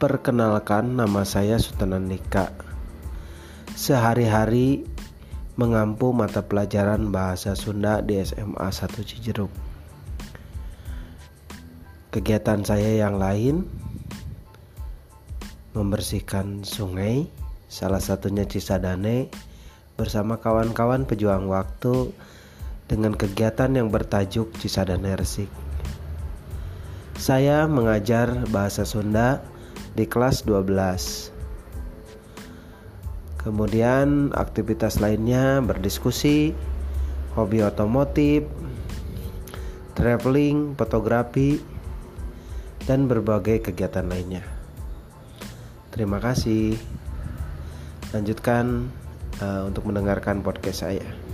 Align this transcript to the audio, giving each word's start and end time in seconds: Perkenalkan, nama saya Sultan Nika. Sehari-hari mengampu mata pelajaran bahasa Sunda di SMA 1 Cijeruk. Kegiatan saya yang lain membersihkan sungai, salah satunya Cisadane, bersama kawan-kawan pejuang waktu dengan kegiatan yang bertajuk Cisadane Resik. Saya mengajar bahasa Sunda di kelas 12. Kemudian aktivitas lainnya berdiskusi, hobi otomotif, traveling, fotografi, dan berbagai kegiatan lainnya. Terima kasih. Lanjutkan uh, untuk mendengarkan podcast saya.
Perkenalkan, 0.00 0.96
nama 0.96 1.28
saya 1.28 1.60
Sultan 1.60 1.92
Nika. 2.08 2.48
Sehari-hari 3.76 4.88
mengampu 5.60 6.16
mata 6.16 6.40
pelajaran 6.40 7.12
bahasa 7.12 7.52
Sunda 7.52 8.00
di 8.00 8.16
SMA 8.16 8.64
1 8.64 8.96
Cijeruk. 9.04 9.52
Kegiatan 12.16 12.64
saya 12.64 12.96
yang 12.96 13.20
lain 13.20 13.68
membersihkan 15.76 16.64
sungai, 16.64 17.28
salah 17.68 18.00
satunya 18.00 18.48
Cisadane, 18.48 19.28
bersama 20.00 20.40
kawan-kawan 20.40 21.04
pejuang 21.04 21.44
waktu 21.44 22.08
dengan 22.88 23.12
kegiatan 23.12 23.68
yang 23.76 23.92
bertajuk 23.92 24.48
Cisadane 24.56 25.12
Resik. 25.12 25.52
Saya 27.20 27.68
mengajar 27.68 28.48
bahasa 28.48 28.88
Sunda 28.88 29.59
di 29.94 30.04
kelas 30.06 30.46
12. 30.46 31.40
Kemudian 33.40 34.36
aktivitas 34.36 35.00
lainnya 35.00 35.64
berdiskusi, 35.64 36.52
hobi 37.32 37.64
otomotif, 37.64 38.44
traveling, 39.96 40.76
fotografi, 40.76 41.56
dan 42.84 43.08
berbagai 43.08 43.72
kegiatan 43.72 44.04
lainnya. 44.04 44.44
Terima 45.90 46.20
kasih. 46.20 46.76
Lanjutkan 48.12 48.90
uh, 49.40 49.62
untuk 49.66 49.88
mendengarkan 49.88 50.44
podcast 50.44 50.84
saya. 50.84 51.29